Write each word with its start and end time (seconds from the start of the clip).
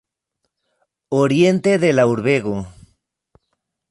Oriente 1.23 1.77
de 1.77 1.93
la 1.93 2.07
urbego. 2.07 2.65